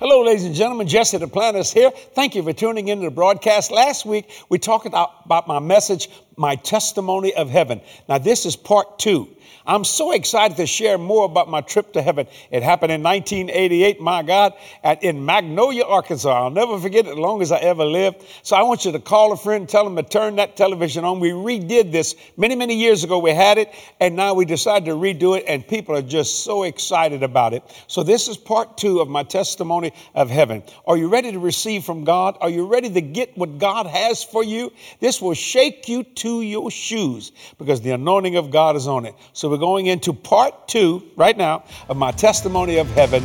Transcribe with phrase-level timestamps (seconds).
[0.00, 0.88] Hello, ladies and gentlemen.
[0.88, 1.90] Jesse Duplantis is here.
[1.90, 3.70] Thank you for tuning into the broadcast.
[3.70, 6.08] Last week, we talked about my message,
[6.38, 7.82] My Testimony of Heaven.
[8.08, 9.28] Now, this is part two.
[9.66, 12.26] I'm so excited to share more about my trip to heaven.
[12.50, 16.30] It happened in 1988, my God, at, in Magnolia, Arkansas.
[16.30, 18.14] I'll never forget it as long as I ever live.
[18.42, 21.20] So I want you to call a friend, tell them to turn that television on.
[21.20, 23.18] We redid this many, many years ago.
[23.18, 26.64] We had it, and now we decided to redo it, and people are just so
[26.64, 27.62] excited about it.
[27.86, 30.62] So this is part two of my testimony of heaven.
[30.86, 32.38] Are you ready to receive from God?
[32.40, 34.72] Are you ready to get what God has for you?
[35.00, 39.14] This will shake you to your shoes because the anointing of God is on it.
[39.40, 43.24] So we're going into part two right now of my testimony of heaven.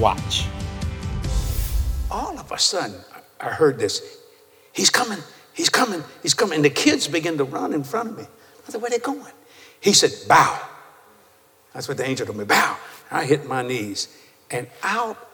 [0.00, 0.46] Watch.
[2.10, 2.98] All of a sudden,
[3.40, 4.18] I heard this.
[4.72, 5.20] He's coming,
[5.52, 6.56] he's coming, he's coming.
[6.56, 8.24] And the kids begin to run in front of me.
[8.24, 9.32] I said, Where they going?
[9.80, 10.60] He said, Bow.
[11.72, 12.44] That's what the angel told me.
[12.44, 12.76] Bow.
[13.12, 14.08] I hit my knees.
[14.50, 15.24] And out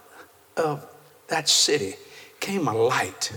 [0.55, 0.87] of
[1.29, 1.95] that city
[2.41, 3.33] came a light.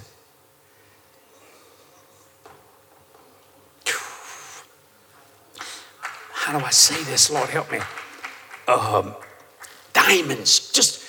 [6.43, 7.31] How do I say this?
[7.31, 7.79] Lord, help me.
[8.67, 9.15] Um,
[9.93, 11.01] diamonds just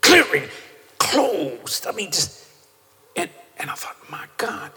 [0.00, 0.48] clearing,
[0.98, 1.86] closed.
[1.86, 2.44] I mean, just,
[3.14, 3.30] and,
[3.60, 4.72] and I thought, my God.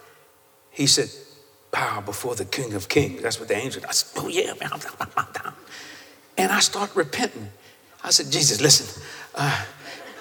[0.69, 1.09] He said,
[1.71, 3.23] bow before the King of Kings.
[3.23, 4.69] That's what the angel, I said, oh yeah, man.
[6.37, 7.49] And I start repenting.
[8.03, 9.01] I said, Jesus, listen.
[9.33, 9.65] Uh,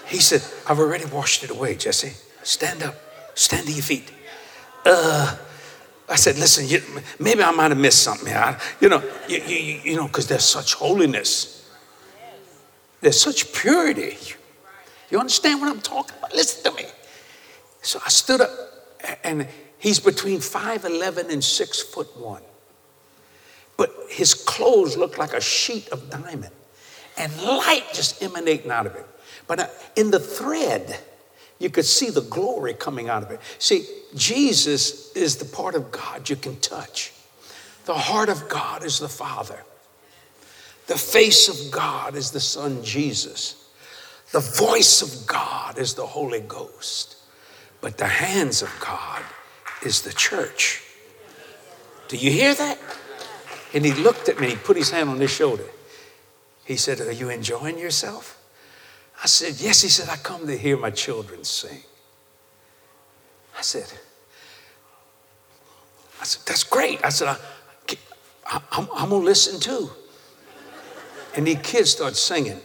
[0.07, 2.15] he said, I've already washed it away, Jesse.
[2.43, 2.95] Stand up.
[3.35, 4.11] Stand to your feet.
[4.87, 5.37] Uh,
[6.09, 6.83] I said, listen, you,
[7.19, 8.33] maybe I might have missed something.
[8.33, 11.71] I, you know, you, you, you know, because there's such holiness.
[13.01, 14.17] There's such purity.
[15.11, 16.35] You understand what I'm talking about?
[16.35, 16.89] Listen to me.
[17.83, 18.51] So I stood up,
[19.25, 19.47] and
[19.79, 22.43] he's between 5'11 and 6 foot 1.
[23.77, 26.53] But his clothes look like a sheet of diamond,
[27.19, 29.07] and light just emanating out of it.
[29.47, 29.67] But uh,
[29.97, 30.99] in the thread,
[31.63, 33.41] you could see the glory coming out of it.
[33.61, 33.87] See,
[34.17, 37.13] Jesus is the part of God you can touch.
[37.85, 39.63] The heart of God is the Father.
[40.89, 43.71] The face of God is the Son Jesus.
[44.33, 47.17] The voice of God is the Holy Ghost.
[47.81, 49.23] But the hands of God
[49.85, 50.83] is the church.
[52.09, 52.79] Do you hear that?
[53.73, 55.65] And he looked at me, he put his hand on his shoulder.
[56.65, 58.42] He said, Are you enjoying yourself?
[59.23, 59.83] I said, Yes.
[59.83, 61.83] He said, I come to hear my children sing.
[63.57, 63.91] I said,
[66.21, 67.05] I said, That's great.
[67.05, 67.29] I said,
[68.47, 69.91] I, am I'm going to listen too.
[71.35, 72.61] And the kids started singing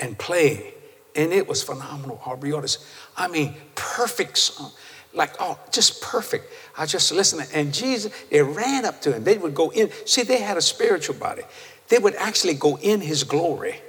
[0.00, 0.72] and playing.
[1.14, 2.22] And it was phenomenal.
[2.24, 2.78] Aubrey Otis.
[3.16, 4.70] I mean, perfect song.
[5.12, 6.44] Like, oh, just perfect.
[6.76, 7.48] I just listened.
[7.52, 9.24] And Jesus, they ran up to him.
[9.24, 9.90] They would go in.
[10.04, 11.42] See, they had a spiritual body.
[11.88, 13.80] They would actually go in his glory.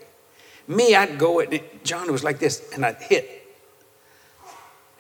[0.70, 3.28] Me, I'd go and John was like this, and I'd hit.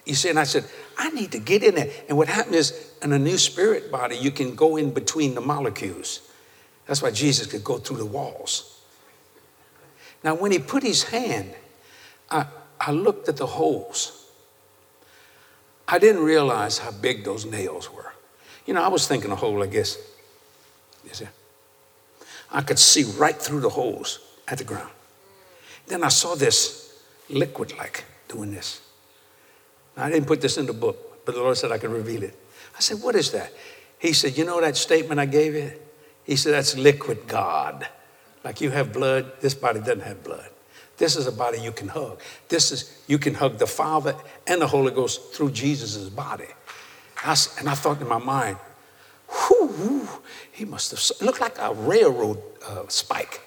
[0.03, 0.65] You see, and I said,
[0.97, 1.91] I need to get in there.
[2.09, 5.41] And what happened is, in a new spirit body, you can go in between the
[5.41, 6.27] molecules.
[6.87, 8.81] That's why Jesus could go through the walls.
[10.23, 11.53] Now, when he put his hand,
[12.31, 12.47] I,
[12.81, 14.27] I looked at the holes.
[15.87, 18.13] I didn't realize how big those nails were.
[18.65, 19.97] You know, I was thinking a hole I guess.
[21.05, 21.27] You see?
[22.51, 24.89] I could see right through the holes at the ground.
[25.89, 28.79] Then I saw this liquid like doing this.
[29.97, 32.39] I didn't put this in the book, but the Lord said I could reveal it.
[32.77, 33.51] I said, What is that?
[33.97, 35.73] He said, You know that statement I gave you?
[36.23, 37.87] He said, That's liquid God.
[38.43, 40.47] Like you have blood, this body doesn't have blood.
[40.97, 42.21] This is a body you can hug.
[42.49, 46.45] This is, you can hug the Father and the Holy Ghost through Jesus' body.
[47.25, 48.57] I, and I thought in my mind,
[49.27, 50.07] whoo,
[50.51, 53.41] he must have, looked like a railroad uh, spike.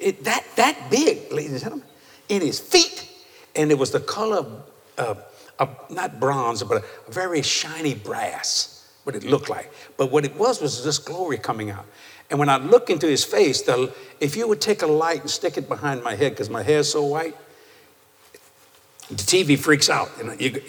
[0.00, 1.86] It, that, that big, ladies and gentlemen,
[2.30, 3.06] in his feet.
[3.54, 4.62] And it was the color of,
[4.96, 5.14] uh,
[5.58, 9.70] of not bronze, but a, very shiny brass, what it looked like.
[9.98, 11.84] But what it was was this glory coming out.
[12.30, 15.28] And when I look into his face, the, if you would take a light and
[15.28, 17.36] stick it behind my head, because my hair is so white,
[19.08, 20.08] the TV freaks out.
[20.20, 20.62] And, you,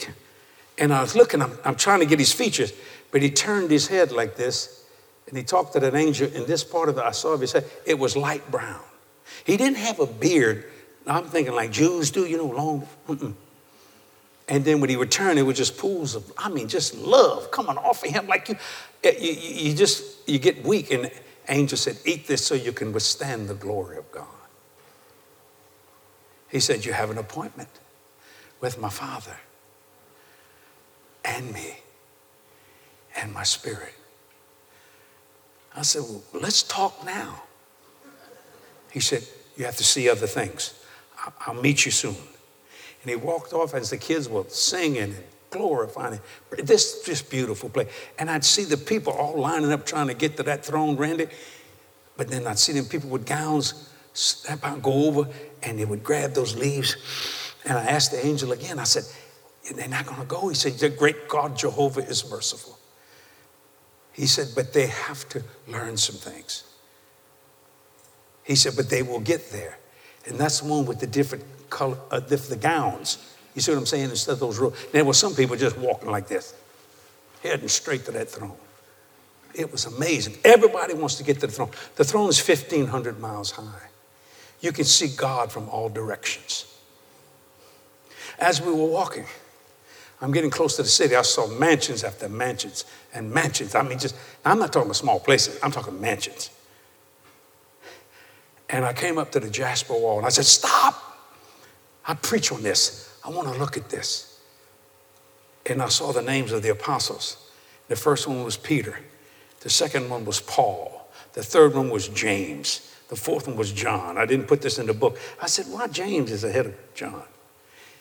[0.78, 2.74] and I was looking, I'm, I'm trying to get his features,
[3.12, 4.86] but he turned his head like this,
[5.28, 6.28] and he talked to that angel.
[6.34, 8.82] In this part of it, I saw of his head, it was light brown.
[9.46, 10.66] He didn't have a beard.
[11.08, 12.88] I'm thinking like Jews do, you know, long.
[13.08, 13.34] Mm-mm.
[14.48, 17.78] And then when he returned, it was just pools of, I mean, just love coming
[17.78, 18.28] off of him.
[18.28, 18.56] Like you,
[19.04, 19.32] eh, you,
[19.70, 20.92] you just, you get weak.
[20.92, 21.10] And
[21.48, 24.28] angel said, eat this so you can withstand the glory of God.
[26.50, 27.70] He said, you have an appointment
[28.60, 29.38] with my father
[31.24, 31.78] and me
[33.16, 33.94] and my spirit.
[35.76, 37.44] I said, well, let's talk now.
[38.92, 39.24] He said,
[39.58, 40.74] You have to see other things.
[41.46, 42.16] I'll meet you soon.
[43.02, 45.16] And he walked off as the kids were singing and
[45.50, 46.22] glorifying him.
[46.64, 47.90] This just beautiful place.
[48.20, 51.28] And I'd see the people all lining up trying to get to that throne, Randy.
[52.18, 55.28] But then I'd see them people with gowns step out, go over,
[55.64, 56.96] and they would grab those leaves.
[57.66, 59.04] And I asked the angel again, I said,
[59.76, 60.50] they're not going to go.
[60.50, 62.78] He said, the great God Jehovah is merciful.
[64.14, 66.64] He said, but they have to learn some things.
[68.44, 69.78] He said, but they will get there.
[70.26, 73.18] And that's the one with the different color, uh, the, the gowns.
[73.56, 74.10] You see what I'm saying?
[74.10, 74.76] Instead of those rows.
[74.92, 76.54] There were some people just walking like this,
[77.44, 78.56] heading straight to that throne.
[79.54, 80.38] It was amazing.
[80.46, 81.72] Everybody wants to get to the throne.
[81.96, 83.90] The throne is 1,500 miles high.
[84.62, 86.66] You can see God from all directions.
[88.40, 89.26] As we were walking,
[90.22, 91.16] I'm getting close to the city.
[91.16, 93.76] I saw mansions after mansions and mansions.
[93.76, 94.16] I mean, just,
[94.46, 96.52] I'm not talking about small places, I'm talking mansions.
[98.72, 100.96] And I came up to the Jasper wall and I said, Stop!
[102.08, 103.14] I preach on this.
[103.24, 104.40] I want to look at this.
[105.68, 107.38] And I saw the names of the apostles.
[107.88, 109.00] The first one was Peter,
[109.60, 114.18] the second one was Paul, the third one was James, the fourth one was John.
[114.18, 115.20] I didn't put this in the book.
[115.42, 117.24] I said, Why James is ahead of John?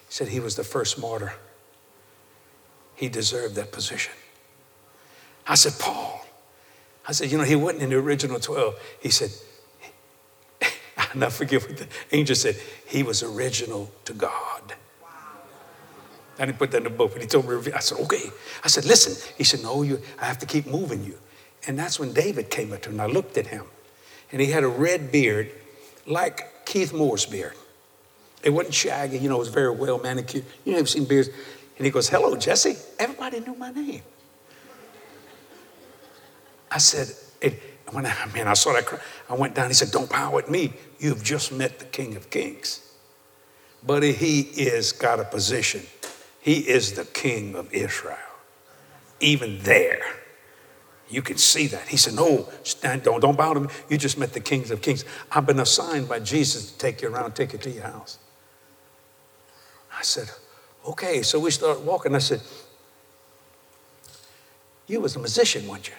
[0.09, 1.35] He said he was the first martyr.
[2.95, 4.13] He deserved that position.
[5.47, 6.25] I said, Paul.
[7.09, 8.75] I said, You know, he wasn't in the original 12.
[9.03, 9.31] He said,
[11.21, 12.57] I'll forget what the angel said.
[12.87, 14.75] He was original to God.
[15.03, 15.09] Wow.
[16.39, 18.31] I didn't put that in the book, but he told me, I said, okay.
[18.65, 19.33] I said, listen.
[19.37, 21.19] He said, no, you, I have to keep moving you.
[21.67, 23.01] And that's when David came up to him.
[23.01, 23.65] I looked at him,
[24.33, 25.51] and he had a red beard
[26.07, 27.55] like Keith Moore's beard.
[28.43, 30.45] It wasn't shaggy, you know, it was very well manicured.
[30.65, 31.29] You never seen beards.
[31.77, 32.77] And he goes, hello, Jesse.
[32.99, 34.03] Everybody knew my name.
[36.71, 37.09] I said,
[37.41, 37.61] it,
[37.93, 38.87] when I, man, I saw that,
[39.29, 39.69] I went down.
[39.69, 40.73] He said, Don't power at me.
[40.99, 42.87] You've just met the King of Kings.
[43.85, 45.83] But he is got a position.
[46.41, 48.17] He is the King of Israel.
[49.21, 50.03] Even there,
[51.09, 51.89] you can see that.
[51.89, 53.69] He said, No, stand, don't, don't bow to me.
[53.89, 55.05] You just met the Kings of Kings.
[55.33, 58.19] I've been assigned by Jesus to take you around, take you to your house.
[59.97, 60.31] I said,
[60.87, 61.23] Okay.
[61.23, 62.15] So we started walking.
[62.15, 62.41] I said,
[64.87, 65.95] You was a musician, weren't you?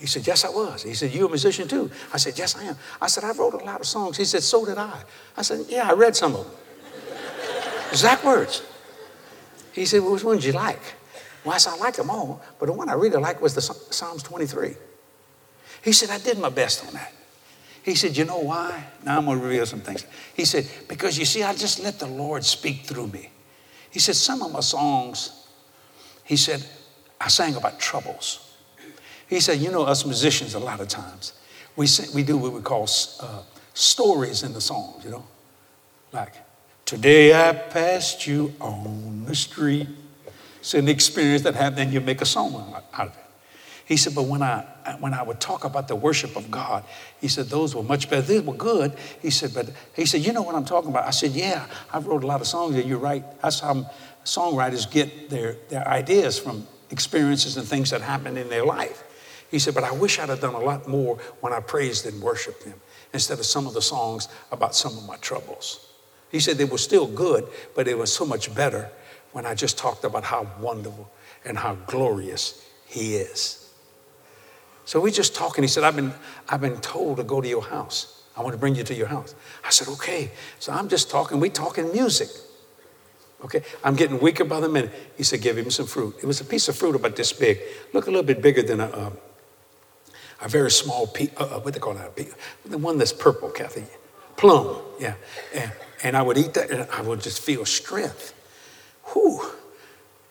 [0.00, 0.82] He said, Yes, I was.
[0.82, 1.90] He said, You're a musician too.
[2.12, 2.76] I said, Yes, I am.
[3.00, 4.16] I said, I wrote a lot of songs.
[4.16, 5.02] He said, So did I.
[5.36, 6.54] I said, Yeah, I read some of them.
[7.90, 8.62] exact words.
[9.72, 10.80] He said, well, Which one did you like?
[11.44, 13.60] Well, I said, I like them all, but the one I really liked was the
[13.60, 14.74] Psalms 23.
[15.82, 17.12] He said, I did my best on that.
[17.82, 18.86] He said, You know why?
[19.04, 20.06] Now I'm going to reveal some things.
[20.34, 23.30] He said, Because you see, I just let the Lord speak through me.
[23.90, 25.46] He said, Some of my songs,
[26.24, 26.66] he said,
[27.20, 28.49] I sang about troubles.
[29.30, 31.32] He said, You know, us musicians, a lot of times,
[31.76, 32.88] we, sing, we do what we call
[33.20, 33.42] uh,
[33.72, 35.24] stories in the songs, you know?
[36.12, 36.34] Like,
[36.84, 39.86] today I passed you on the street.
[40.58, 43.24] It's an experience that happened, then you make a song out of it.
[43.84, 44.66] He said, but when I
[44.98, 46.84] when I would talk about the worship of God,
[47.20, 48.22] he said those were much better.
[48.22, 48.96] These were good.
[49.22, 51.06] He said, but he said, you know what I'm talking about?
[51.06, 53.40] I said, yeah, I've wrote a lot of songs that you write.
[53.42, 53.90] That's how
[54.24, 59.04] songwriters get their, their ideas from experiences and things that happen in their life.
[59.50, 62.22] He said, But I wish I'd have done a lot more when I praised and
[62.22, 62.80] worshiped him
[63.12, 65.86] instead of some of the songs about some of my troubles.
[66.30, 68.90] He said they were still good, but it was so much better
[69.32, 71.10] when I just talked about how wonderful
[71.44, 73.68] and how glorious he is.
[74.84, 75.62] So we just talking.
[75.64, 76.12] He said, I've been,
[76.48, 78.24] I've been told to go to your house.
[78.36, 79.34] I want to bring you to your house.
[79.64, 80.30] I said, okay.
[80.58, 81.40] So I'm just talking.
[81.40, 82.28] We talking music.
[83.44, 84.92] Okay, I'm getting weaker by the minute.
[85.16, 86.16] He said, give him some fruit.
[86.22, 87.58] It was a piece of fruit about this big.
[87.94, 89.12] Look a little bit bigger than a, a
[90.42, 92.16] a very small piece, uh, uh, what they call that?
[92.64, 93.84] The one that's purple, Cathy.
[94.36, 95.14] Plum, yeah.
[95.54, 98.32] And, and I would eat that and I would just feel strength.
[99.12, 99.40] Whew.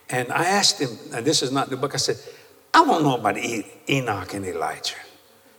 [0.09, 2.17] And I asked him, and this is not the book, I said,
[2.73, 4.95] I want to know about Enoch and Elijah.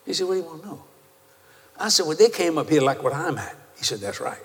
[0.04, 0.84] He said, What do you want to know?
[1.78, 3.56] I said, Well, they came up here like what I'm at.
[3.76, 4.38] He said, That's right.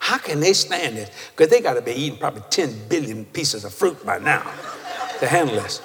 [0.00, 1.10] How can they stand this?
[1.30, 4.42] Because they got to be eating probably 10 billion pieces of fruit by now
[5.20, 5.80] to handle this.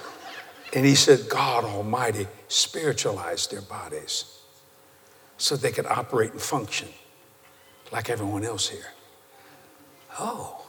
[0.74, 4.40] And he said, God Almighty spiritualized their bodies
[5.38, 6.88] so they could operate and function
[7.92, 8.92] like everyone else here.
[10.20, 10.66] Oh.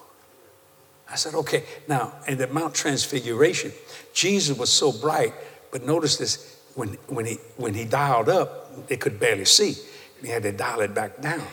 [1.11, 1.65] I said, okay.
[1.89, 3.73] Now, in the Mount Transfiguration,
[4.13, 5.33] Jesus was so bright,
[5.73, 9.75] but notice this when, when, he, when he dialed up, they could barely see.
[10.19, 11.47] And he had to dial it back down.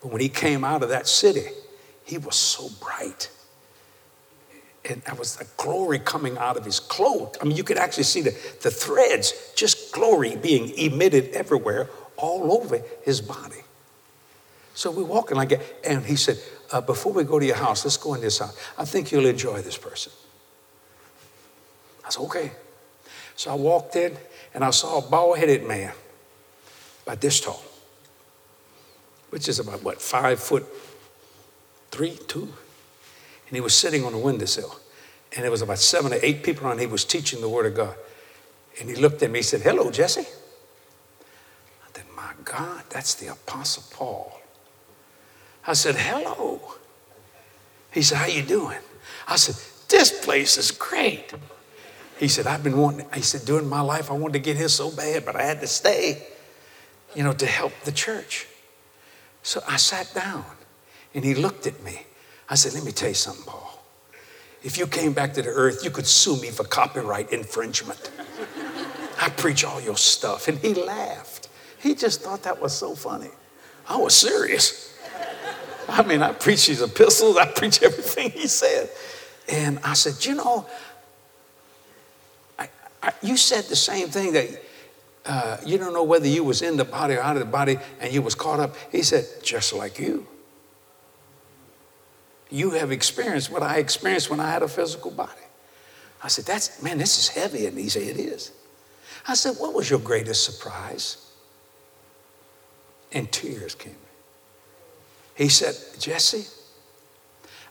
[0.00, 1.48] But when he came out of that city,
[2.04, 3.30] he was so bright
[4.88, 7.36] and there was the glory coming out of his cloak.
[7.40, 8.30] I mean, you could actually see the,
[8.62, 13.62] the threads, just glory being emitted everywhere, all over his body.
[14.74, 15.60] So we're walking like that.
[15.84, 16.38] And he said,
[16.72, 18.56] uh, before we go to your house, let's go in this house.
[18.78, 20.12] I think you'll enjoy this person.
[22.04, 22.52] I said, okay.
[23.36, 24.16] So I walked in
[24.54, 25.92] and I saw a bald headed man
[27.04, 27.62] about this tall,
[29.30, 30.66] which is about what, five foot
[31.90, 32.52] three, two?
[33.50, 34.78] And he was sitting on a windowsill.
[35.34, 36.78] And there was about seven or eight people on.
[36.78, 37.96] He was teaching the Word of God.
[38.78, 40.20] And he looked at me, he said, Hello, Jesse.
[40.20, 44.40] I said, My God, that's the Apostle Paul.
[45.66, 46.60] I said, Hello.
[47.90, 48.78] He said, How you doing?
[49.26, 49.56] I said,
[49.88, 51.34] This place is great.
[52.20, 54.68] He said, I've been wanting, he said, during my life, I wanted to get here
[54.68, 56.22] so bad, but I had to stay,
[57.16, 58.46] you know, to help the church.
[59.42, 60.44] So I sat down
[61.14, 62.04] and he looked at me.
[62.50, 63.82] I said, Let me tell you something, Paul.
[64.62, 68.10] If you came back to the earth, you could sue me for copyright infringement.
[69.22, 70.48] I preach all your stuff.
[70.48, 71.48] And he laughed.
[71.78, 73.30] He just thought that was so funny.
[73.88, 74.98] I was serious.
[75.88, 78.90] I mean, I preach his epistles, I preach everything he said.
[79.50, 80.66] And I said, You know,
[82.58, 82.68] I,
[83.02, 84.62] I, you said the same thing that
[85.26, 87.78] uh, you don't know whether you was in the body or out of the body
[88.00, 88.74] and you was caught up.
[88.92, 90.26] He said, Just like you
[92.50, 95.32] you have experienced what I experienced when I had a physical body.
[96.22, 97.66] I said, That's, man, this is heavy.
[97.66, 98.52] And he said, It is.
[99.26, 101.26] I said, What was your greatest surprise?
[103.12, 103.96] And tears came.
[105.34, 106.46] He said, Jesse,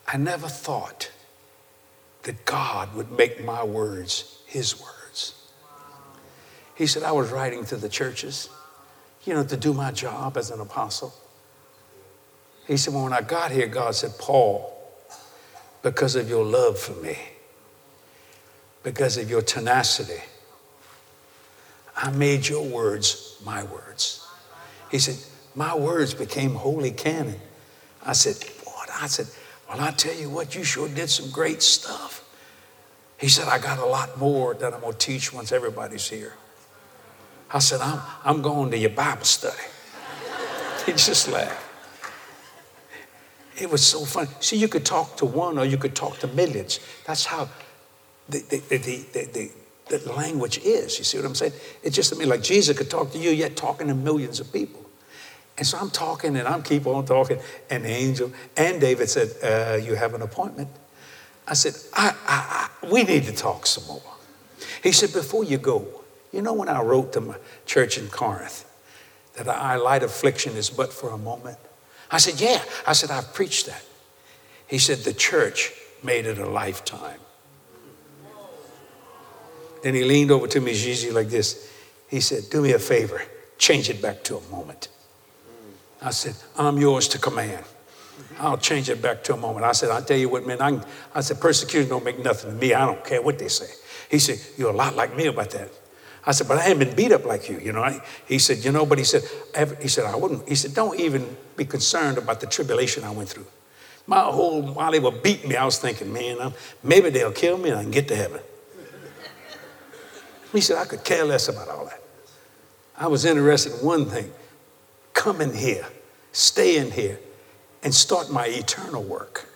[0.08, 1.12] I never thought
[2.24, 5.36] that God would make my words his words.
[6.76, 8.50] He said, I was writing to the churches,
[9.24, 11.14] you know, to do my job as an apostle.
[12.70, 14.72] He said, well, when I got here, God said, Paul,
[15.82, 17.18] because of your love for me,
[18.84, 20.22] because of your tenacity,
[21.98, 24.24] I made your words my words.
[24.92, 25.16] He said,
[25.56, 27.42] My words became holy canon.
[28.06, 28.90] I said, What?
[29.02, 29.26] I said,
[29.68, 32.24] Well, I tell you what, you sure did some great stuff.
[33.18, 36.36] He said, I got a lot more that I'm going to teach once everybody's here.
[37.52, 39.58] I said, I'm, I'm going to your Bible study.
[40.86, 41.69] he just laughed.
[43.60, 44.28] It was so fun.
[44.40, 46.80] See, you could talk to one or you could talk to millions.
[47.06, 47.50] That's how
[48.30, 49.52] the, the, the,
[49.90, 50.98] the, the language is.
[50.98, 51.54] You see what I'm saying?
[51.84, 54.54] It's just, I mean, like Jesus could talk to you, yet talking to millions of
[54.54, 54.86] people.
[55.58, 57.40] And so I'm talking and I'm keep on talking.
[57.70, 60.70] And the angel and David said, uh, You have an appointment.
[61.46, 64.14] I said, I, I, I, We need to talk some more.
[64.82, 65.86] He said, Before you go,
[66.32, 67.36] you know, when I wrote to my
[67.66, 68.66] church in Corinth
[69.34, 71.58] that our light affliction is but for a moment,
[72.12, 72.64] I said, Yeah.
[72.88, 73.84] I said, I've preached that.
[74.68, 75.72] He said, The church
[76.04, 77.20] made it a lifetime.
[79.84, 81.72] Then he leaned over to me, Gigi, like this.
[82.08, 83.22] He said, Do me a favor,
[83.58, 84.90] change it back to a moment.
[86.02, 87.66] I said, I'm yours to command.
[88.38, 89.66] I'll change it back to a moment.
[89.66, 90.82] I said, I'll tell you what, man, I,
[91.14, 92.74] I said, persecution don't make nothing to me.
[92.74, 93.68] I don't care what they say.
[94.10, 95.70] He said, You're a lot like me about that.
[96.30, 98.00] I said, but I haven't been beat up like you, you know.
[98.28, 99.24] He said, you know, but he said,
[99.82, 100.48] he said, I wouldn't.
[100.48, 103.48] He said, don't even be concerned about the tribulation I went through.
[104.06, 107.58] My whole, while they were beating me, I was thinking, man, I'm, maybe they'll kill
[107.58, 108.42] me and I can get to heaven.
[110.52, 112.00] He said, I could care less about all that.
[112.96, 114.32] I was interested in one thing
[115.14, 115.88] come in here,
[116.32, 117.20] stay in here,
[117.82, 119.50] and start my eternal work.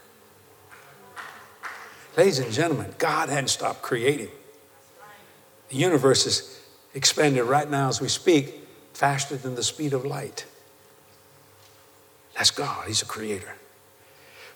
[2.17, 4.29] Ladies and gentlemen, God hadn't stopped creating.
[5.69, 6.52] The universe is
[6.93, 8.61] expanding right now as we speak
[8.93, 10.45] faster than the speed of light.
[12.35, 13.55] That's God, He's a creator.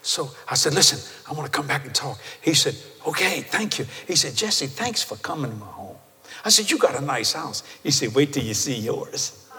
[0.01, 2.19] So I said, Listen, I want to come back and talk.
[2.41, 2.75] He said,
[3.05, 3.85] Okay, thank you.
[4.07, 5.97] He said, Jesse, thanks for coming to my home.
[6.45, 7.63] I said, You got a nice house.
[7.83, 9.49] He said, Wait till you see yours.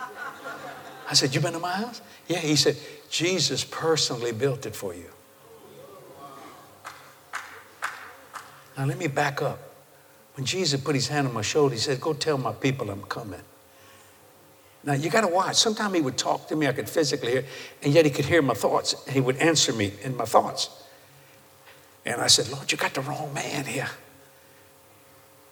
[1.10, 2.00] I said, You been to my house?
[2.28, 2.38] Yeah.
[2.38, 2.76] He said,
[3.10, 5.10] Jesus personally built it for you.
[8.76, 9.67] Now let me back up.
[10.38, 13.02] When Jesus put his hand on my shoulder, he said, Go tell my people I'm
[13.02, 13.40] coming.
[14.84, 15.56] Now you got to watch.
[15.56, 17.44] Sometimes he would talk to me, I could physically hear,
[17.82, 20.70] and yet he could hear my thoughts, and he would answer me in my thoughts.
[22.06, 23.90] And I said, Lord, you got the wrong man here.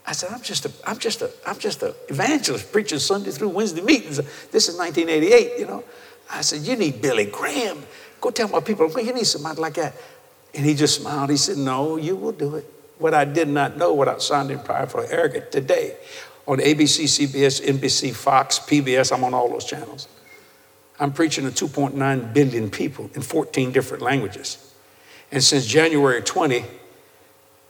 [0.07, 3.49] I said, I'm just a, I'm just a, I'm just an evangelist preaching Sunday through
[3.49, 4.19] Wednesday meetings.
[4.53, 5.83] This is 1988, you know.
[6.31, 7.83] I said, you need Billy Graham.
[8.21, 9.97] Go tell my people, you need somebody like that.
[10.55, 11.31] And he just smiled.
[11.31, 15.01] He said, no, you will do it what I did not know without sounding prideful
[15.01, 15.97] or arrogant today
[16.47, 19.13] on ABC, CBS, NBC, Fox, PBS.
[19.13, 20.09] I'm on all those channels.
[20.99, 24.73] I'm preaching to 2.9 billion people in 14 different languages.
[25.31, 26.65] And since January 20,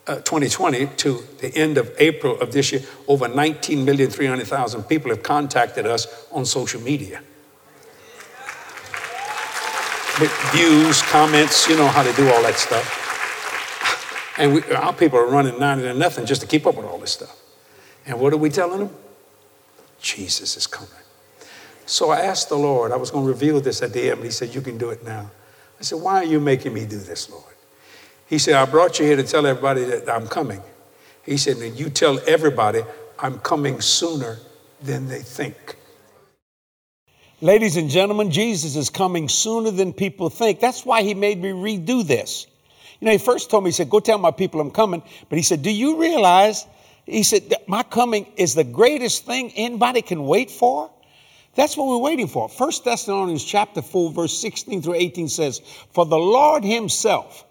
[0.06, 5.86] uh, 2020 to the end of April of this year, over 19,300,000 people have contacted
[5.86, 7.20] us on social media.
[10.52, 13.05] views, comments, you know how to do all that stuff.
[14.38, 16.98] And we, our people are running 90 to nothing just to keep up with all
[16.98, 17.36] this stuff.
[18.06, 18.90] And what are we telling them?
[20.00, 20.90] Jesus is coming.
[21.86, 24.24] So I asked the Lord, I was going to reveal this at the end, but
[24.24, 25.30] He said, You can do it now.
[25.78, 27.44] I said, Why are you making me do this, Lord?
[28.26, 30.60] He said, I brought you here to tell everybody that I'm coming.
[31.24, 32.82] He said, And you tell everybody
[33.18, 34.38] I'm coming sooner
[34.82, 35.76] than they think.
[37.40, 40.58] Ladies and gentlemen, Jesus is coming sooner than people think.
[40.58, 42.46] That's why he made me redo this.
[43.00, 45.02] You know, he first told me, he said, Go tell my people I'm coming.
[45.28, 46.66] But he said, Do you realize?
[47.04, 50.90] He said, My coming is the greatest thing anybody can wait for.
[51.54, 52.50] That's what we're waiting for.
[52.50, 55.60] First Thessalonians chapter 4, verse 16 through 18 says,
[55.92, 57.45] For the Lord himself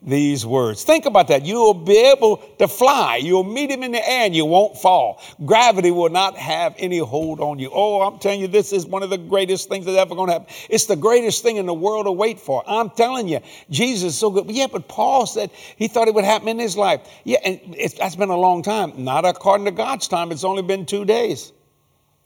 [0.00, 0.84] these words.
[0.84, 1.44] Think about that.
[1.44, 3.16] You'll be able to fly.
[3.16, 5.20] You'll meet him in the air and you won't fall.
[5.44, 7.70] Gravity will not have any hold on you.
[7.72, 10.34] Oh, I'm telling you, this is one of the greatest things that's ever going to
[10.34, 10.54] happen.
[10.70, 12.62] It's the greatest thing in the world to wait for.
[12.66, 13.40] I'm telling you,
[13.70, 14.48] Jesus is so good.
[14.50, 17.00] Yeah, but Paul said he thought it would happen in his life.
[17.24, 19.04] Yeah, and that's been a long time.
[19.04, 20.30] Not according to God's time.
[20.30, 21.52] It's only been two days.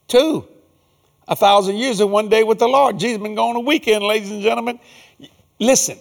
[0.07, 0.47] Two.
[1.27, 2.99] A thousand years and one day with the Lord.
[2.99, 4.79] Jesus been gone a weekend, ladies and gentlemen.
[5.57, 5.97] Listen,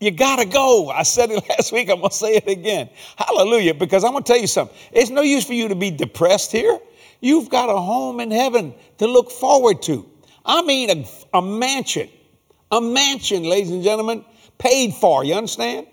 [0.00, 0.90] you got to go.
[0.90, 1.88] I said it last week.
[1.90, 2.90] I'm going to say it again.
[3.16, 3.74] Hallelujah.
[3.74, 4.76] Because I'm going to tell you something.
[4.92, 6.78] It's no use for you to be depressed here.
[7.20, 10.08] You've got a home in heaven to look forward to.
[10.44, 12.08] I mean, a, a mansion,
[12.70, 14.24] a mansion, ladies and gentlemen,
[14.58, 15.24] paid for.
[15.24, 15.86] You understand?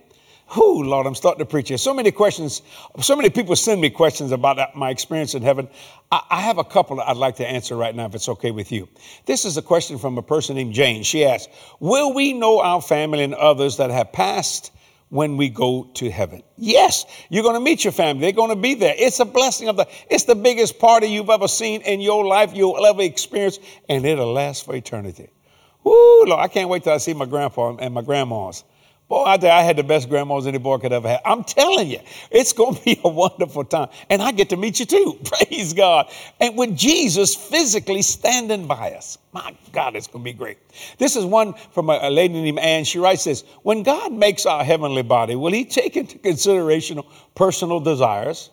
[0.48, 1.78] Who, Lord, I'm starting to preach here.
[1.78, 2.62] So many questions,
[3.02, 5.68] so many people send me questions about my experience in heaven.
[6.12, 8.72] I, I have a couple I'd like to answer right now, if it's okay with
[8.72, 8.88] you.
[9.26, 11.04] This is a question from a person named Jane.
[11.04, 14.72] She asks, Will we know our family and others that have passed
[15.10, 16.44] when we go to heaven?
[16.58, 18.22] Yes, you're going to meet your family.
[18.22, 18.94] They're going to be there.
[18.98, 22.52] It's a blessing of the, it's the biggest party you've ever seen in your life,
[22.54, 25.30] you'll ever experience, and it'll last for eternity.
[25.84, 28.64] Woo, Lord, I can't wait till I see my grandpa and my grandmas.
[29.14, 31.22] Boy, I, I had the best grandmas any boy could ever have.
[31.24, 32.00] I'm telling you,
[32.32, 33.90] it's going to be a wonderful time.
[34.10, 35.20] And I get to meet you too.
[35.24, 36.12] Praise God.
[36.40, 40.58] And with Jesus physically standing by us, my God, it's going to be great.
[40.98, 42.86] This is one from a, a lady named Anne.
[42.86, 47.00] She writes this When God makes our heavenly body, will He take into consideration
[47.36, 48.50] personal desires?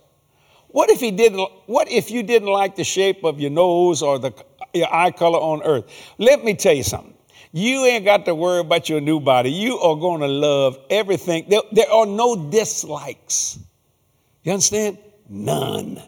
[0.69, 1.41] What if he didn't?
[1.67, 4.35] What if you didn't like the shape of your nose or the
[4.75, 5.91] your eye color on earth?
[6.19, 7.15] Let me tell you something.
[7.53, 9.51] You ain't got to worry about your new body.
[9.51, 11.47] You are going to love everything.
[11.49, 13.59] There, there are no dislikes.
[14.45, 14.99] You understand?
[15.29, 16.01] None.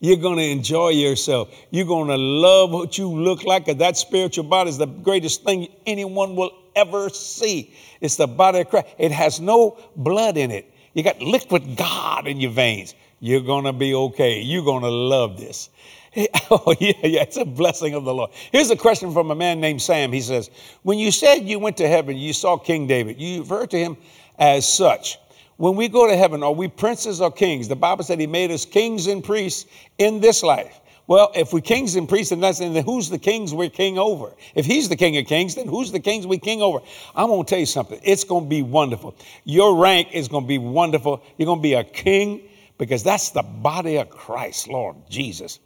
[0.00, 1.52] You're going to enjoy yourself.
[1.70, 5.68] You're going to love what you look like, that spiritual body is the greatest thing
[5.86, 7.74] anyone will ever see.
[8.00, 8.86] It's the body of Christ.
[8.98, 10.72] It has no blood in it.
[10.94, 12.94] You got liquid God in your veins.
[13.20, 14.40] You're going to be okay.
[14.40, 15.70] You're going to love this.
[16.50, 18.30] Oh, yeah, yeah, it's a blessing of the Lord.
[18.52, 20.12] Here's a question from a man named Sam.
[20.12, 20.50] He says,
[20.82, 23.96] When you said you went to heaven, you saw King David, you referred to him
[24.38, 25.18] as such.
[25.58, 27.68] When we go to heaven, are we princes or kings?
[27.68, 29.66] The Bible said he made us kings and priests
[29.98, 30.80] in this life.
[31.08, 34.30] Well, if we're kings and priests, and that's, then who's the kings we're king over?
[34.54, 36.80] If he's the king of kings, then who's the kings we king over?
[37.14, 37.98] I'm going to tell you something.
[38.04, 39.16] It's going to be wonderful.
[39.44, 41.22] Your rank is going to be wonderful.
[41.38, 42.42] You're going to be a king
[42.78, 45.58] because that's the body of Christ, Lord Jesus.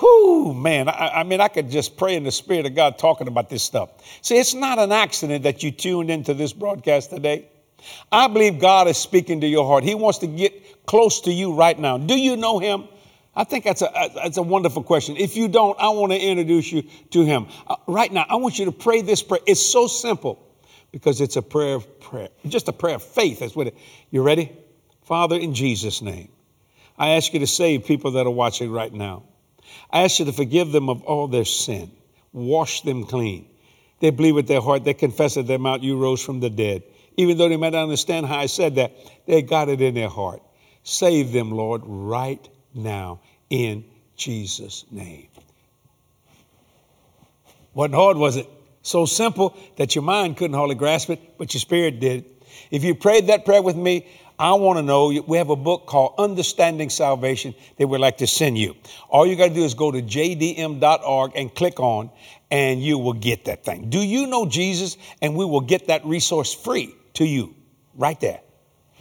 [0.00, 3.28] Whoo, man, I, I, mean, I could just pray in the Spirit of God talking
[3.28, 3.90] about this stuff.
[4.22, 7.48] See, it's not an accident that you tuned into this broadcast today.
[8.10, 9.84] I believe God is speaking to your heart.
[9.84, 11.98] He wants to get close to you right now.
[11.98, 12.88] Do you know Him?
[13.36, 15.16] I think that's a, that's a wonderful question.
[15.16, 17.46] If you don't, I want to introduce you to Him.
[17.66, 19.40] Uh, right now, I want you to pray this prayer.
[19.46, 20.40] It's so simple
[20.92, 23.40] because it's a prayer of prayer, just a prayer of faith.
[23.40, 23.76] That's what it.
[24.10, 24.52] You ready?
[25.02, 26.30] Father, in Jesus' name,
[26.98, 29.24] I ask you to save people that are watching right now.
[29.90, 31.90] I ask you to forgive them of all their sin,
[32.32, 33.48] wash them clean.
[34.00, 36.82] They believe with their heart, they confess at their mouth, you rose from the dead.
[37.16, 38.92] Even though they might not understand how I said that,
[39.26, 40.42] they got it in their heart.
[40.82, 43.84] Save them, Lord, right now in
[44.16, 45.28] Jesus' name.
[47.72, 48.48] Wasn't hard, was it?
[48.82, 52.26] So simple that your mind couldn't hardly grasp it, but your spirit did.
[52.70, 54.06] If you prayed that prayer with me,
[54.38, 55.08] I want to know.
[55.26, 58.74] We have a book called Understanding Salvation that we'd like to send you.
[59.08, 62.10] All you got to do is go to jdm.org and click on,
[62.50, 63.90] and you will get that thing.
[63.90, 64.96] Do you know Jesus?
[65.22, 67.54] And we will get that resource free to you
[67.94, 68.40] right there.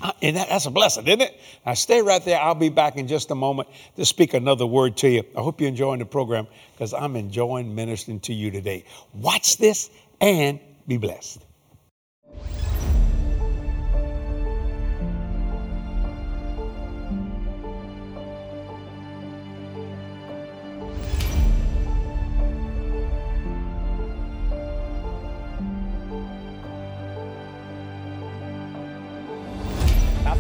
[0.02, 1.40] Uh, and that, that's a blessing, isn't it?
[1.66, 2.40] Now stay right there.
[2.40, 5.24] I'll be back in just a moment to speak another word to you.
[5.36, 8.86] I hope you're enjoying the program because I'm enjoying ministering to you today.
[9.14, 11.44] Watch this and be blessed.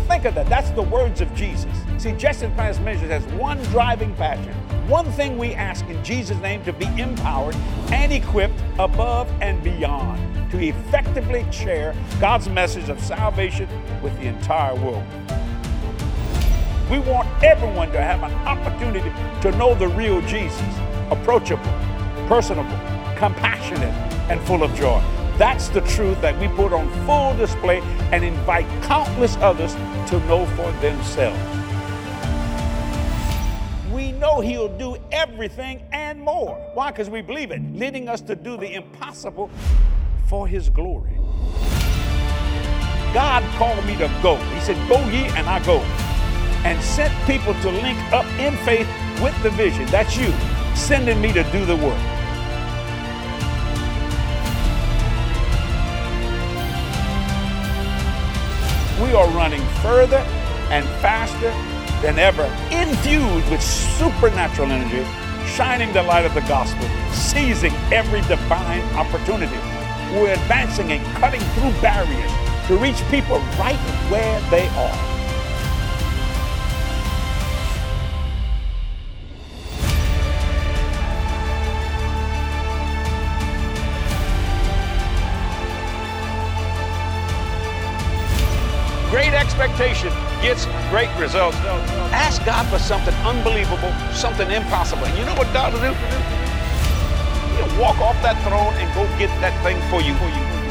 [0.07, 0.47] Think of that.
[0.47, 1.71] That's the words of Jesus.
[1.97, 4.53] See, Duplantis Ministries has one driving passion.
[4.87, 7.55] One thing we ask in Jesus' name to be empowered
[7.91, 13.67] and equipped above and beyond to effectively share God's message of salvation
[14.01, 15.03] with the entire world.
[16.91, 19.09] We want everyone to have an opportunity
[19.41, 20.61] to know the real Jesus,
[21.09, 21.63] approachable,
[22.27, 22.77] personable,
[23.15, 23.93] compassionate,
[24.29, 25.01] and full of joy.
[25.37, 29.73] That's the truth that we put on full display and invite countless others
[30.11, 31.39] to know for themselves.
[33.91, 36.55] We know He'll do everything and more.
[36.75, 36.91] Why?
[36.91, 39.49] Because we believe it, leading us to do the impossible
[40.27, 41.17] for His glory.
[43.11, 44.35] God called me to go.
[44.35, 45.79] He said, Go ye, and I go.
[46.63, 48.87] And sent people to link up in faith
[49.21, 49.87] with the vision.
[49.87, 50.31] That's you,
[50.75, 52.12] sending me to do the work.
[59.83, 60.23] Further
[60.71, 61.51] and faster
[62.01, 65.03] than ever, infused with supernatural energy,
[65.45, 69.59] shining the light of the gospel, seizing every divine opportunity.
[70.15, 72.31] We're advancing and cutting through barriers
[72.67, 73.77] to reach people right
[74.09, 75.12] where they are.
[89.53, 90.09] Expectation
[90.41, 91.57] gets great results.
[92.09, 95.05] Ask God for something unbelievable, something impossible.
[95.05, 95.93] And you know what God will do?
[97.53, 100.15] He'll walk off that throne and go get that thing for you.
[100.15, 100.62] For you.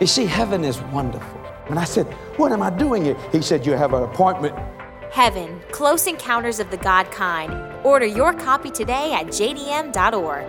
[0.00, 1.38] You see, heaven is wonderful.
[1.68, 2.06] And I said,
[2.38, 3.16] What am I doing here?
[3.32, 4.58] He said, You have an appointment.
[5.12, 7.52] Heaven, Close Encounters of the God Kind.
[7.84, 10.46] Order your copy today at jdm.org.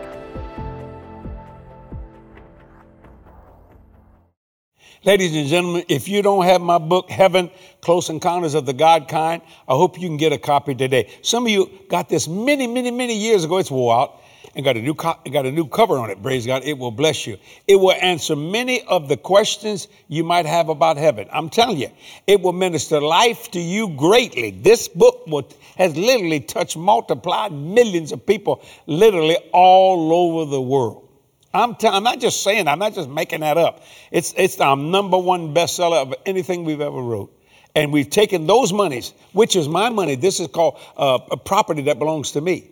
[5.03, 7.49] Ladies and gentlemen, if you don't have my book, Heaven,
[7.81, 11.11] Close Encounters of the God Kind, I hope you can get a copy today.
[11.23, 13.57] Some of you got this many, many, many years ago.
[13.57, 14.21] It's wore out
[14.55, 16.21] and got a new co- got a new cover on it.
[16.21, 16.63] Praise God!
[16.63, 17.37] It will bless you.
[17.67, 21.27] It will answer many of the questions you might have about heaven.
[21.31, 21.89] I'm telling you,
[22.27, 24.51] it will minister life to you greatly.
[24.51, 31.07] This book will, has literally touched, multiplied millions of people, literally all over the world.
[31.53, 32.67] I'm, t- I'm not just saying.
[32.67, 33.83] I'm not just making that up.
[34.11, 37.33] It's it's our number one bestseller of anything we've ever wrote.
[37.75, 40.15] And we've taken those monies, which is my money.
[40.15, 42.69] This is called uh, a property that belongs to me.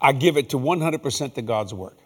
[0.00, 1.96] I give it to 100% to God's work.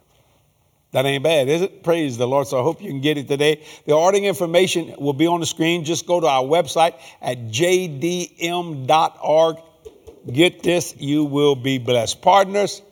[0.93, 1.85] That ain't bad, is it?
[1.85, 2.49] Praise the Lord.
[2.49, 3.65] So I hope you can get it today.
[3.87, 5.85] The ordering information will be on the screen.
[5.85, 8.87] Just go to our website at jdm.org.
[10.33, 12.21] Get this, you will be blessed.
[12.21, 12.83] Partners,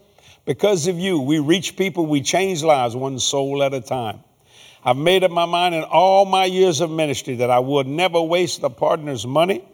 [0.44, 4.20] because of you, we reach people, we change lives one soul at a time.
[4.84, 8.22] I've made up my mind in all my years of ministry that I would never
[8.22, 9.64] waste the partner's money.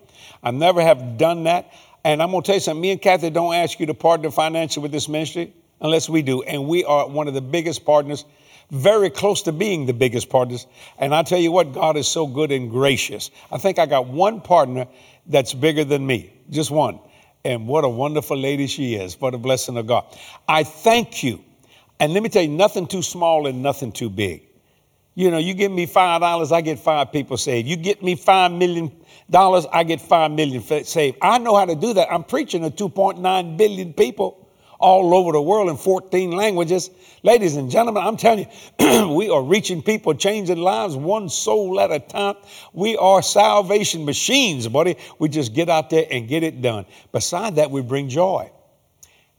[0.42, 1.72] I never have done that.
[2.04, 2.82] And I'm going to tell you something.
[2.82, 6.42] Me and Cathy don't ask you to partner financially with this ministry unless we do.
[6.42, 8.24] And we are one of the biggest partners,
[8.70, 10.66] very close to being the biggest partners.
[10.98, 13.30] And I tell you what, God is so good and gracious.
[13.50, 14.86] I think I got one partner
[15.26, 17.00] that's bigger than me, just one.
[17.44, 19.20] And what a wonderful lady she is.
[19.20, 20.04] What a blessing of God.
[20.46, 21.42] I thank you.
[22.00, 24.42] And let me tell you, nothing too small and nothing too big.
[25.14, 27.68] You know, you give me five dollars, I get five people saved.
[27.68, 28.90] You get me five million
[29.30, 31.18] dollars, I get five million saved.
[31.22, 32.12] I know how to do that.
[32.12, 34.44] I'm preaching to 2.9 billion people
[34.78, 36.90] all over the world in 14 languages.
[37.22, 38.46] Ladies and gentlemen, I'm telling
[38.78, 42.34] you, we are reaching people, changing lives one soul at a time.
[42.72, 44.96] We are salvation machines, buddy.
[45.18, 46.84] We just get out there and get it done.
[47.12, 48.50] Beside that, we bring joy.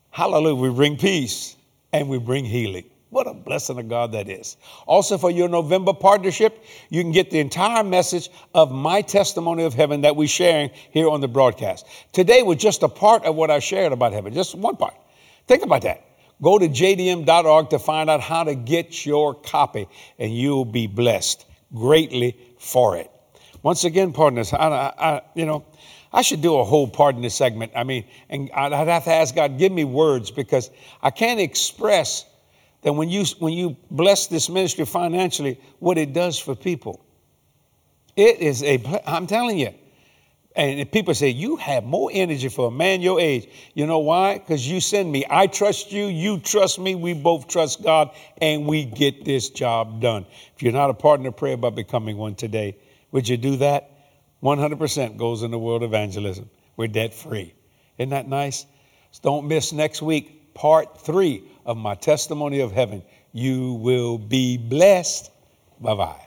[0.10, 0.56] Hallelujah.
[0.56, 1.56] We bring peace
[1.94, 2.86] and we bring healing.
[3.16, 4.58] What a blessing of God that is.
[4.86, 9.74] Also, for your November partnership, you can get the entire message of my testimony of
[9.74, 11.86] heaven that we're sharing here on the broadcast.
[12.12, 14.96] Today was just a part of what I shared about heaven, just one part.
[15.48, 16.04] Think about that.
[16.42, 19.88] Go to jdm.org to find out how to get your copy,
[20.20, 23.10] and you'll be blessed greatly for it.
[23.64, 25.64] Once again, partners, I, I, you know,
[26.12, 27.72] I should do a whole part in this segment.
[27.78, 30.70] I mean, and I'd have to ask God, give me words because
[31.02, 32.26] I can't express
[32.86, 37.04] that when you when you bless this ministry financially, what it does for people.
[38.16, 39.02] It is a.
[39.08, 39.74] I'm telling you.
[40.56, 43.50] And people say, You have more energy for a man your age.
[43.74, 44.38] You know why?
[44.38, 45.26] Because you send me.
[45.28, 46.06] I trust you.
[46.06, 46.94] You trust me.
[46.94, 48.12] We both trust God.
[48.38, 50.28] And we get this job done.
[50.56, 52.78] If you're not a partner, pray about becoming one today.
[53.12, 53.90] Would you do that?
[54.44, 56.50] 100% goes in the world evangelism.
[56.78, 57.56] We're debt free.
[57.98, 58.68] Isn't that nice?
[59.12, 63.04] So don't miss next week, part three of my testimony of heaven.
[63.32, 65.32] You will be blessed.
[65.82, 66.22] Bye bye.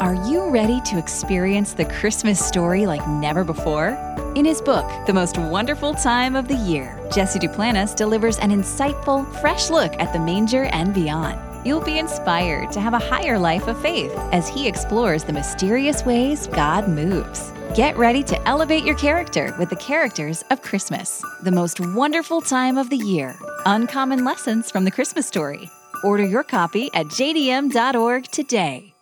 [0.00, 3.98] Are you ready to experience the Christmas story like never before?
[4.36, 9.26] In his book, The Most Wonderful Time of the Year, Jesse Duplantis delivers an insightful,
[9.40, 11.47] fresh look at the manger and beyond.
[11.68, 16.02] You'll be inspired to have a higher life of faith as he explores the mysterious
[16.02, 17.52] ways God moves.
[17.74, 22.78] Get ready to elevate your character with the characters of Christmas, the most wonderful time
[22.78, 23.36] of the year.
[23.66, 25.70] Uncommon lessons from the Christmas story.
[26.02, 28.94] Order your copy at jdm.org today.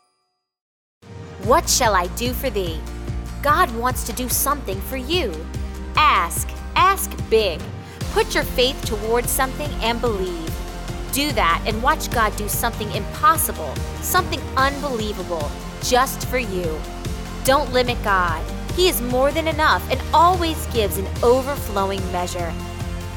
[1.44, 2.80] What shall I do for thee?
[3.42, 5.32] God wants to do something for you.
[5.94, 7.60] Ask, ask big.
[8.10, 10.55] Put your faith towards something and believe.
[11.16, 15.50] Do that and watch God do something impossible, something unbelievable,
[15.82, 16.78] just for you.
[17.42, 18.44] Don't limit God.
[18.72, 22.52] He is more than enough and always gives an overflowing measure.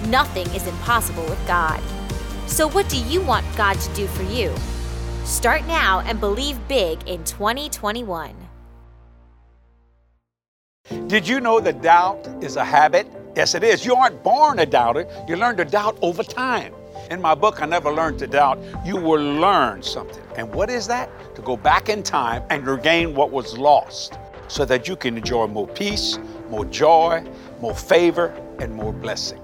[0.08, 1.82] Nothing is impossible with God.
[2.48, 4.56] So, what do you want God to do for you?
[5.26, 8.34] Start now and believe big in 2021.
[11.08, 13.08] Did you know that doubt is a habit?
[13.36, 13.86] Yes, it is.
[13.86, 16.74] You aren't born a doubter, you learn to doubt over time.
[17.10, 20.24] In my book, I Never Learned to Doubt, you will learn something.
[20.38, 21.10] And what is that?
[21.36, 25.48] To go back in time and regain what was lost so that you can enjoy
[25.48, 26.20] more peace,
[26.50, 27.24] more joy,
[27.62, 28.28] more favor,
[28.60, 29.42] and more blessing.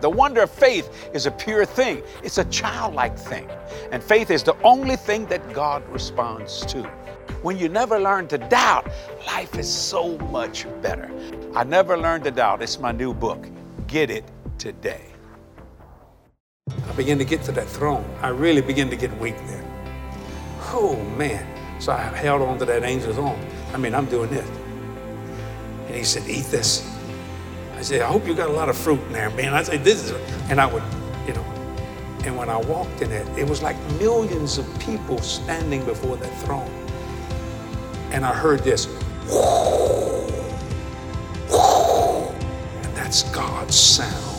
[0.00, 3.48] The wonder of faith is a pure thing, it's a childlike thing.
[3.92, 6.82] And faith is the only thing that God responds to.
[7.42, 8.90] When you never learn to doubt,
[9.26, 11.10] life is so much better.
[11.54, 12.62] I never learned to doubt.
[12.62, 13.48] It's my new book.
[13.86, 14.24] Get it
[14.58, 15.15] today.
[16.88, 18.04] I began to get to that throne.
[18.22, 19.64] I really began to get weak there.
[20.72, 21.46] Oh, man.
[21.80, 23.38] So I held on to that angel's arm.
[23.72, 24.48] I mean, I'm doing this.
[25.86, 26.90] And he said, Eat this.
[27.76, 29.52] I said, I hope you got a lot of fruit in there, man.
[29.52, 30.10] I said, This is,
[30.50, 30.82] and I would,
[31.26, 31.44] you know.
[32.24, 36.38] And when I walked in it, it was like millions of people standing before that
[36.44, 36.70] throne.
[38.10, 38.86] And I heard this,
[39.28, 40.06] whoa
[42.82, 44.35] and that's God's sound